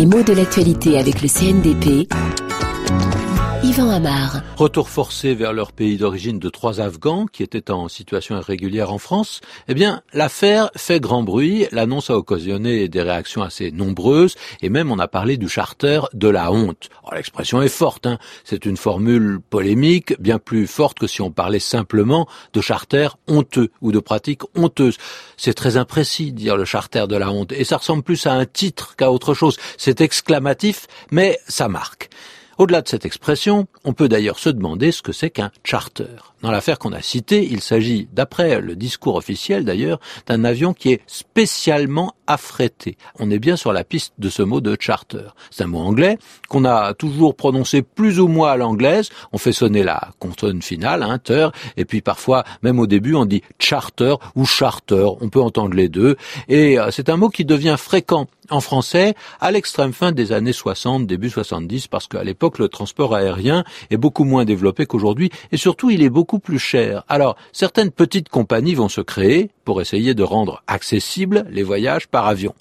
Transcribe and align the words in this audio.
Les 0.00 0.06
mots 0.06 0.22
de 0.22 0.32
l'actualité 0.32 0.96
avec 0.98 1.20
le 1.20 1.28
CNDP. 1.28 2.08
Retour 4.58 4.90
forcé 4.90 5.34
vers 5.34 5.54
leur 5.54 5.72
pays 5.72 5.96
d'origine 5.96 6.38
de 6.38 6.50
trois 6.50 6.82
Afghans 6.82 7.24
qui 7.24 7.42
étaient 7.42 7.70
en 7.70 7.88
situation 7.88 8.36
irrégulière 8.36 8.92
en 8.92 8.98
France. 8.98 9.40
Eh 9.68 9.74
bien, 9.74 10.02
l'affaire 10.12 10.70
fait 10.76 11.00
grand 11.00 11.22
bruit. 11.22 11.66
L'annonce 11.72 12.10
a 12.10 12.16
occasionné 12.16 12.88
des 12.88 13.00
réactions 13.00 13.42
assez 13.42 13.70
nombreuses 13.70 14.34
et 14.60 14.68
même 14.68 14.92
on 14.92 14.98
a 14.98 15.08
parlé 15.08 15.38
du 15.38 15.48
charter 15.48 16.02
de 16.12 16.28
la 16.28 16.52
honte. 16.52 16.90
L'expression 17.14 17.62
est 17.62 17.68
forte. 17.68 18.06
Hein. 18.06 18.18
C'est 18.44 18.66
une 18.66 18.76
formule 18.76 19.40
polémique, 19.48 20.20
bien 20.20 20.38
plus 20.38 20.66
forte 20.66 20.98
que 20.98 21.06
si 21.06 21.22
on 21.22 21.30
parlait 21.30 21.58
simplement 21.58 22.28
de 22.52 22.60
charter 22.60 23.08
honteux 23.28 23.70
ou 23.80 23.92
de 23.92 23.98
pratiques 23.98 24.42
honteuses. 24.56 24.98
C'est 25.38 25.54
très 25.54 25.78
imprécis 25.78 26.32
dire 26.32 26.58
le 26.58 26.66
charter 26.66 27.06
de 27.08 27.16
la 27.16 27.30
honte 27.30 27.52
et 27.52 27.64
ça 27.64 27.78
ressemble 27.78 28.02
plus 28.02 28.26
à 28.26 28.34
un 28.34 28.44
titre 28.44 28.94
qu'à 28.96 29.10
autre 29.10 29.32
chose. 29.32 29.56
C'est 29.78 30.02
exclamatif, 30.02 30.86
mais 31.10 31.38
ça 31.48 31.68
marque. 31.68 32.10
Au-delà 32.60 32.82
de 32.82 32.88
cette 32.88 33.06
expression, 33.06 33.68
on 33.84 33.94
peut 33.94 34.10
d'ailleurs 34.10 34.38
se 34.38 34.50
demander 34.50 34.92
ce 34.92 35.00
que 35.00 35.12
c'est 35.12 35.30
qu'un 35.30 35.50
charter. 35.64 36.04
Dans 36.42 36.50
l'affaire 36.50 36.78
qu'on 36.78 36.92
a 36.92 37.00
citée, 37.00 37.48
il 37.50 37.62
s'agit, 37.62 38.06
d'après 38.12 38.60
le 38.60 38.76
discours 38.76 39.16
officiel 39.16 39.64
d'ailleurs, 39.64 39.98
d'un 40.26 40.44
avion 40.44 40.74
qui 40.74 40.92
est 40.92 41.00
spécialement 41.06 42.14
affrété. 42.26 42.98
On 43.18 43.30
est 43.30 43.38
bien 43.38 43.56
sur 43.56 43.72
la 43.72 43.82
piste 43.82 44.12
de 44.18 44.28
ce 44.28 44.42
mot 44.42 44.60
de 44.60 44.76
charter. 44.78 45.32
C'est 45.50 45.64
un 45.64 45.68
mot 45.68 45.78
anglais 45.78 46.18
qu'on 46.50 46.66
a 46.66 46.92
toujours 46.92 47.34
prononcé 47.34 47.80
plus 47.80 48.20
ou 48.20 48.28
moins 48.28 48.52
à 48.52 48.56
l'anglaise. 48.58 49.08
On 49.32 49.38
fait 49.38 49.52
sonner 49.52 49.82
la 49.82 50.10
consonne 50.18 50.60
finale, 50.60 51.02
hein, 51.02 51.18
et 51.78 51.86
puis 51.86 52.02
parfois, 52.02 52.44
même 52.62 52.78
au 52.78 52.86
début, 52.86 53.14
on 53.14 53.24
dit 53.24 53.42
charter 53.58 54.16
ou 54.34 54.44
charter. 54.44 55.06
On 55.22 55.30
peut 55.30 55.40
entendre 55.40 55.74
les 55.74 55.88
deux. 55.88 56.16
Et 56.48 56.78
euh, 56.78 56.90
c'est 56.90 57.08
un 57.08 57.16
mot 57.16 57.30
qui 57.30 57.46
devient 57.46 57.76
fréquent 57.78 58.26
en 58.50 58.60
français 58.60 59.14
à 59.40 59.50
l'extrême 59.50 59.92
fin 59.92 60.12
des 60.12 60.32
années 60.32 60.52
60, 60.52 61.06
début 61.06 61.30
70, 61.30 61.88
parce 61.88 62.06
qu'à 62.06 62.24
l'époque, 62.24 62.58
le 62.58 62.68
transport 62.68 63.14
aérien 63.14 63.64
est 63.90 63.96
beaucoup 63.96 64.24
moins 64.24 64.44
développé 64.44 64.86
qu'aujourd'hui, 64.86 65.30
et 65.52 65.56
surtout, 65.56 65.90
il 65.90 66.02
est 66.02 66.10
beaucoup 66.10 66.38
plus 66.38 66.58
cher. 66.58 67.04
Alors, 67.08 67.36
certaines 67.52 67.90
petites 67.90 68.28
compagnies 68.28 68.74
vont 68.74 68.88
se 68.88 69.00
créer 69.00 69.50
pour 69.64 69.80
essayer 69.80 70.14
de 70.14 70.22
rendre 70.22 70.62
accessibles 70.66 71.46
les 71.50 71.62
voyages 71.62 72.08
par 72.08 72.26
avion. 72.26 72.54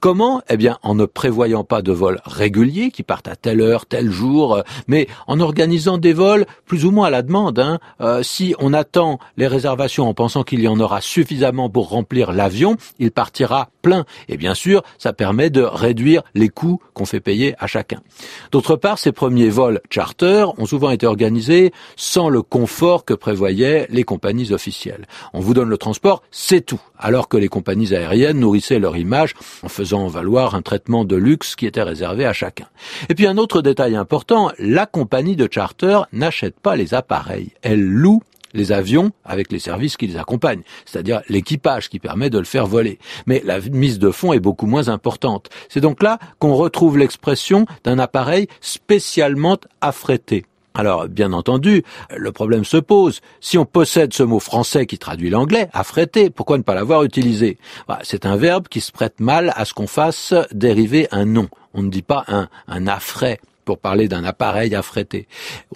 Comment? 0.00 0.42
Eh 0.48 0.56
bien, 0.56 0.78
en 0.82 0.94
ne 0.94 1.04
prévoyant 1.04 1.64
pas 1.64 1.82
de 1.82 1.92
vols 1.92 2.20
réguliers 2.24 2.90
qui 2.90 3.02
partent 3.02 3.28
à 3.28 3.36
telle 3.36 3.60
heure, 3.60 3.86
tel 3.86 4.10
jour, 4.10 4.56
euh, 4.56 4.62
mais 4.86 5.06
en 5.26 5.40
organisant 5.40 5.98
des 5.98 6.12
vols 6.12 6.46
plus 6.66 6.84
ou 6.84 6.90
moins 6.90 7.06
à 7.06 7.10
la 7.10 7.22
demande. 7.22 7.58
Hein. 7.58 7.78
Euh, 8.00 8.22
si 8.22 8.54
on 8.58 8.72
attend 8.72 9.18
les 9.36 9.46
réservations 9.46 10.08
en 10.08 10.14
pensant 10.14 10.42
qu'il 10.42 10.60
y 10.60 10.68
en 10.68 10.78
aura 10.80 11.00
suffisamment 11.00 11.70
pour 11.70 11.88
remplir 11.88 12.32
l'avion, 12.32 12.76
il 12.98 13.10
partira 13.10 13.70
plein. 13.82 14.04
Et 14.28 14.36
bien 14.36 14.54
sûr, 14.54 14.82
ça 14.98 15.12
permet 15.12 15.50
de 15.50 15.62
réduire 15.62 16.22
les 16.34 16.48
coûts 16.48 16.80
qu'on 16.94 17.06
fait 17.06 17.20
payer 17.20 17.54
à 17.58 17.66
chacun. 17.66 18.00
D'autre 18.50 18.76
part, 18.76 18.98
ces 18.98 19.12
premiers 19.12 19.50
vols 19.50 19.80
charter 19.90 20.46
ont 20.58 20.66
souvent 20.66 20.90
été 20.90 21.06
organisés 21.06 21.72
sans 21.96 22.28
le 22.28 22.42
confort 22.42 23.04
que 23.04 23.14
prévoyaient 23.14 23.86
les 23.90 24.04
compagnies 24.04 24.52
officielles. 24.52 25.06
On 25.32 25.40
vous 25.40 25.54
donne 25.54 25.68
le 25.68 25.78
transport, 25.78 26.22
c'est 26.44 26.66
tout. 26.66 26.80
Alors 26.98 27.28
que 27.28 27.36
les 27.36 27.46
compagnies 27.46 27.94
aériennes 27.94 28.40
nourrissaient 28.40 28.80
leur 28.80 28.96
image 28.96 29.34
en 29.62 29.68
faisant 29.68 30.08
valoir 30.08 30.56
un 30.56 30.60
traitement 30.60 31.04
de 31.04 31.14
luxe 31.14 31.54
qui 31.54 31.66
était 31.66 31.84
réservé 31.84 32.26
à 32.26 32.32
chacun. 32.32 32.66
Et 33.08 33.14
puis 33.14 33.28
un 33.28 33.38
autre 33.38 33.62
détail 33.62 33.94
important, 33.94 34.50
la 34.58 34.86
compagnie 34.86 35.36
de 35.36 35.48
charter 35.48 36.00
n'achète 36.12 36.58
pas 36.58 36.74
les 36.74 36.94
appareils. 36.94 37.52
Elle 37.62 37.84
loue 37.84 38.22
les 38.54 38.72
avions 38.72 39.12
avec 39.24 39.52
les 39.52 39.60
services 39.60 39.96
qui 39.96 40.08
les 40.08 40.16
accompagnent, 40.16 40.64
c'est-à-dire 40.84 41.22
l'équipage 41.28 41.88
qui 41.88 42.00
permet 42.00 42.28
de 42.28 42.38
le 42.38 42.44
faire 42.44 42.66
voler. 42.66 42.98
Mais 43.26 43.40
la 43.44 43.60
mise 43.60 44.00
de 44.00 44.10
fonds 44.10 44.32
est 44.32 44.40
beaucoup 44.40 44.66
moins 44.66 44.88
importante. 44.88 45.48
C'est 45.68 45.80
donc 45.80 46.02
là 46.02 46.18
qu'on 46.40 46.54
retrouve 46.54 46.98
l'expression 46.98 47.66
d'un 47.84 48.00
appareil 48.00 48.48
spécialement 48.60 49.58
affrété. 49.80 50.44
Alors, 50.74 51.08
bien 51.08 51.32
entendu, 51.32 51.82
le 52.16 52.32
problème 52.32 52.64
se 52.64 52.78
pose. 52.78 53.20
Si 53.40 53.58
on 53.58 53.64
possède 53.64 54.12
ce 54.14 54.22
mot 54.22 54.40
français 54.40 54.86
qui 54.86 54.98
traduit 54.98 55.30
l'anglais, 55.30 55.68
affrété, 55.72 56.30
pourquoi 56.30 56.58
ne 56.58 56.62
pas 56.62 56.74
l'avoir 56.74 57.04
utilisé? 57.04 57.58
Bah, 57.88 57.98
C'est 58.02 58.26
un 58.26 58.36
verbe 58.36 58.68
qui 58.68 58.80
se 58.80 58.92
prête 58.92 59.20
mal 59.20 59.52
à 59.56 59.64
ce 59.64 59.74
qu'on 59.74 59.86
fasse 59.86 60.34
dériver 60.52 61.08
un 61.10 61.24
nom. 61.24 61.48
On 61.74 61.82
ne 61.82 61.90
dit 61.90 62.02
pas 62.02 62.24
un, 62.28 62.48
un 62.68 62.86
affray 62.86 63.38
pour 63.64 63.78
parler 63.78 64.08
d'un 64.08 64.24
appareil 64.24 64.74
affrété. 64.74 65.26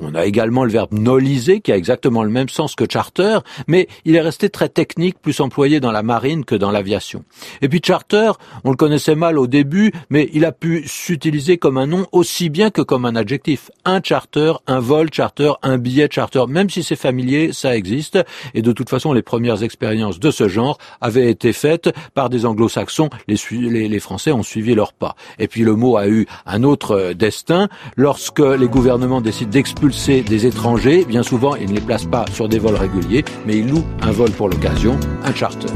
On 0.00 0.14
a 0.14 0.24
également 0.24 0.64
le 0.64 0.70
verbe 0.70 0.92
noliser 0.92 1.60
qui 1.60 1.72
a 1.72 1.76
exactement 1.76 2.22
le 2.22 2.30
même 2.30 2.48
sens 2.48 2.74
que 2.74 2.84
charter, 2.90 3.38
mais 3.66 3.88
il 4.04 4.16
est 4.16 4.20
resté 4.20 4.50
très 4.50 4.68
technique, 4.68 5.20
plus 5.20 5.40
employé 5.40 5.80
dans 5.80 5.92
la 5.92 6.02
marine 6.02 6.44
que 6.44 6.54
dans 6.54 6.70
l'aviation. 6.70 7.24
Et 7.62 7.68
puis 7.68 7.80
charter, 7.84 8.32
on 8.64 8.70
le 8.70 8.76
connaissait 8.76 9.14
mal 9.14 9.38
au 9.38 9.46
début, 9.46 9.92
mais 10.10 10.28
il 10.32 10.44
a 10.44 10.52
pu 10.52 10.84
s'utiliser 10.86 11.58
comme 11.58 11.78
un 11.78 11.86
nom 11.86 12.06
aussi 12.12 12.50
bien 12.50 12.70
que 12.70 12.82
comme 12.82 13.04
un 13.04 13.16
adjectif. 13.16 13.70
Un 13.84 14.00
charter, 14.02 14.52
un 14.66 14.80
vol 14.80 15.12
charter, 15.12 15.52
un 15.62 15.78
billet 15.78 16.08
charter, 16.10 16.44
même 16.48 16.70
si 16.70 16.82
c'est 16.82 16.96
familier, 16.96 17.52
ça 17.52 17.76
existe. 17.76 18.18
Et 18.54 18.62
de 18.62 18.72
toute 18.72 18.90
façon, 18.90 19.12
les 19.12 19.22
premières 19.22 19.62
expériences 19.62 20.18
de 20.20 20.30
ce 20.30 20.48
genre 20.48 20.78
avaient 21.00 21.30
été 21.30 21.52
faites 21.52 21.90
par 22.14 22.30
des 22.30 22.46
anglo-saxons. 22.46 23.10
Les, 23.28 23.88
les, 23.88 24.00
Français 24.00 24.32
ont 24.32 24.42
suivi 24.42 24.74
leur 24.74 24.92
pas. 24.92 25.16
Et 25.38 25.48
puis 25.48 25.62
le 25.62 25.74
mot 25.74 25.96
a 25.96 26.08
eu 26.08 26.26
un 26.44 26.62
autre 26.62 27.12
destin 27.12 27.68
lorsque 27.96 28.40
les 28.40 28.68
gouvernements 28.68 29.20
décident 29.20 29.50
d'expulser 29.50 30.22
des 30.22 30.46
étrangers, 30.46 31.04
bien 31.04 31.22
souvent 31.22 31.54
ils 31.56 31.68
ne 31.68 31.74
les 31.74 31.80
placent 31.80 32.06
pas 32.06 32.24
sur 32.32 32.48
des 32.48 32.58
vols 32.58 32.76
réguliers, 32.76 33.24
mais 33.46 33.58
ils 33.58 33.68
louent 33.68 33.86
un 34.02 34.12
vol 34.12 34.30
pour 34.30 34.48
l'occasion, 34.48 34.98
un 35.24 35.34
charter. 35.34 35.68